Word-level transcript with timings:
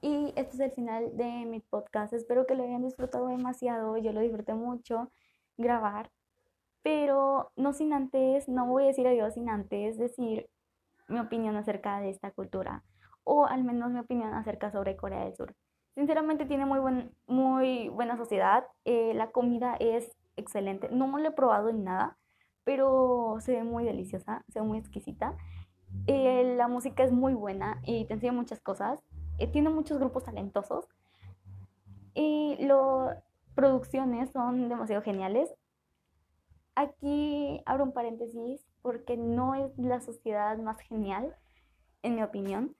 Y 0.00 0.32
este 0.36 0.54
es 0.54 0.60
el 0.60 0.70
final 0.70 1.16
de 1.16 1.44
mi 1.44 1.60
podcast. 1.60 2.12
Espero 2.12 2.46
que 2.46 2.54
lo 2.54 2.64
hayan 2.64 2.82
disfrutado 2.82 3.26
demasiado. 3.26 3.96
Yo 3.98 4.12
lo 4.12 4.20
disfruté 4.20 4.54
mucho 4.54 5.10
grabar. 5.58 6.10
Pero 6.82 7.52
no 7.56 7.74
sin 7.74 7.92
antes, 7.92 8.48
no 8.48 8.66
voy 8.66 8.84
a 8.84 8.86
decir 8.86 9.06
adiós 9.06 9.34
sin 9.34 9.50
antes 9.50 9.98
decir 9.98 10.48
mi 11.08 11.18
opinión 11.18 11.56
acerca 11.56 12.00
de 12.00 12.10
esta 12.10 12.30
cultura. 12.30 12.82
O 13.24 13.44
al 13.44 13.62
menos 13.64 13.90
mi 13.90 14.00
opinión 14.00 14.32
acerca 14.32 14.70
sobre 14.70 14.96
Corea 14.96 15.24
del 15.24 15.34
Sur. 15.34 15.54
Sinceramente 15.94 16.46
tiene 16.46 16.64
muy, 16.64 16.78
buen, 16.78 17.14
muy 17.26 17.90
buena 17.90 18.16
sociedad. 18.16 18.64
Eh, 18.86 19.12
la 19.14 19.30
comida 19.32 19.76
es 19.80 20.16
excelente. 20.36 20.88
No 20.90 21.18
lo 21.18 21.28
he 21.28 21.32
probado 21.32 21.70
ni 21.70 21.82
nada, 21.82 22.16
pero 22.64 23.36
se 23.40 23.52
ve 23.52 23.64
muy 23.64 23.84
deliciosa, 23.84 24.44
se 24.48 24.60
ve 24.60 24.66
muy 24.66 24.78
exquisita. 24.78 25.36
Eh, 26.06 26.54
la 26.56 26.68
música 26.68 27.02
es 27.02 27.12
muy 27.12 27.34
buena 27.34 27.82
y 27.84 28.06
te 28.06 28.14
enseña 28.14 28.32
muchas 28.32 28.60
cosas. 28.60 29.02
Eh, 29.40 29.46
tiene 29.46 29.70
muchos 29.70 29.98
grupos 29.98 30.24
talentosos 30.24 30.86
y 32.12 32.58
las 32.60 33.16
producciones 33.54 34.30
son 34.32 34.68
demasiado 34.68 35.00
geniales. 35.02 35.50
Aquí 36.74 37.62
abro 37.64 37.84
un 37.84 37.92
paréntesis 37.92 38.60
porque 38.82 39.16
no 39.16 39.54
es 39.54 39.76
la 39.78 40.00
sociedad 40.02 40.58
más 40.58 40.78
genial, 40.80 41.34
en 42.02 42.16
mi 42.16 42.22
opinión. 42.22 42.76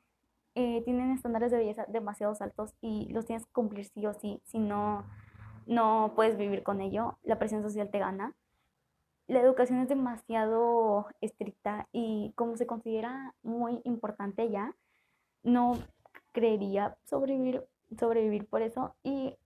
Eh, 0.55 0.83
tienen 0.85 1.13
estándares 1.13 1.51
de 1.51 1.59
belleza 1.59 1.87
demasiado 1.89 2.37
altos 2.41 2.75
y 2.83 3.09
los 3.11 3.25
tienes 3.25 3.47
que 3.47 3.53
cumplir 3.53 3.87
sí 3.87 4.07
o 4.07 4.13
sí. 4.13 4.43
Si 4.45 4.59
no, 4.59 5.07
no 5.67 6.13
puedes 6.15 6.37
vivir 6.37 6.63
con 6.63 6.83
ello, 6.83 7.19
la 7.23 7.39
presión 7.39 7.63
social 7.63 7.91
te 7.91 8.01
gana. 8.01 8.35
La 9.29 9.41
educación 9.41 9.79
es 9.79 9.89
demasiado 9.89 11.07
estricta 11.23 11.89
y 11.91 12.35
como 12.37 12.59
se 12.59 12.67
considera 12.67 13.35
muy 13.43 13.81
importante 13.85 14.51
ya, 14.51 14.75
no 15.43 15.79
creería 16.33 16.97
sobrevivir, 17.05 17.65
sobrevivir 17.99 18.47
por 18.47 18.63
eso. 18.63 18.95
Y 19.03 19.37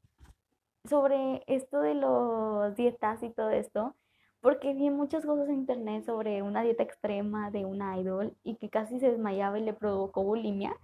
sobre 0.88 1.42
esto 1.46 1.80
de 1.80 1.94
los 1.94 2.74
dietas 2.76 3.22
y 3.22 3.30
todo 3.30 3.50
esto, 3.50 3.94
porque 4.40 4.74
vi 4.74 4.90
muchas 4.90 5.24
cosas 5.24 5.48
en 5.48 5.54
internet 5.54 6.04
sobre 6.04 6.42
una 6.42 6.62
dieta 6.62 6.82
extrema 6.82 7.50
de 7.50 7.64
una 7.64 7.98
idol 7.98 8.36
y 8.42 8.56
que 8.56 8.68
casi 8.68 9.00
se 9.00 9.10
desmayaba 9.10 9.58
y 9.58 9.62
le 9.62 9.72
provocó 9.72 10.22
bulimia. 10.22 10.76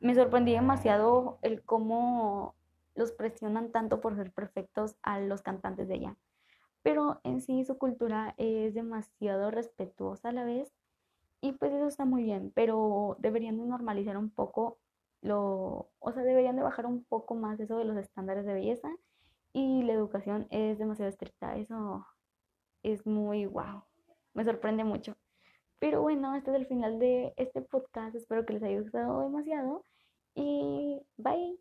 Me 0.00 0.14
sorprendí 0.14 0.52
demasiado 0.52 1.38
el 1.42 1.62
cómo 1.62 2.54
los 2.96 3.12
presionan 3.12 3.70
tanto 3.70 4.00
por 4.00 4.16
ser 4.16 4.32
perfectos 4.32 4.96
a 5.02 5.20
los 5.20 5.42
cantantes 5.42 5.86
de 5.86 5.94
ella. 5.94 6.16
Pero 6.82 7.20
en 7.22 7.40
sí 7.40 7.64
su 7.64 7.78
cultura 7.78 8.34
es 8.36 8.74
demasiado 8.74 9.50
respetuosa 9.52 10.30
a 10.30 10.32
la 10.32 10.44
vez 10.44 10.72
y 11.40 11.52
pues 11.52 11.72
eso 11.72 11.86
está 11.86 12.04
muy 12.04 12.24
bien, 12.24 12.50
pero 12.54 13.16
deberían 13.20 13.58
de 13.58 13.66
normalizar 13.66 14.16
un 14.16 14.30
poco 14.30 14.78
lo, 15.22 15.90
o 15.98 16.12
sea, 16.12 16.22
deberían 16.22 16.56
de 16.56 16.62
bajar 16.62 16.86
un 16.86 17.04
poco 17.04 17.34
más 17.34 17.58
eso 17.60 17.78
de 17.78 17.84
los 17.84 17.96
estándares 17.96 18.46
de 18.46 18.54
belleza 18.54 18.88
y 19.52 19.82
la 19.82 19.92
educación 19.92 20.46
es 20.50 20.78
demasiado 20.78 21.08
estricta, 21.08 21.56
eso 21.56 22.06
es 22.82 23.06
muy 23.06 23.46
wow, 23.46 23.84
me 24.34 24.44
sorprende 24.44 24.84
mucho. 24.84 25.16
Pero 25.80 26.02
bueno, 26.02 26.34
este 26.34 26.50
es 26.50 26.56
el 26.56 26.66
final 26.66 26.98
de 26.98 27.34
este 27.36 27.62
podcast, 27.62 28.14
espero 28.16 28.44
que 28.44 28.54
les 28.54 28.62
haya 28.62 28.80
gustado 28.80 29.22
demasiado 29.22 29.84
y 30.34 31.00
bye. 31.16 31.58